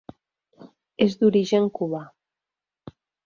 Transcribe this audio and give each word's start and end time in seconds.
És 1.05 1.17
d'origen 1.19 1.69
cubà. 1.81 2.01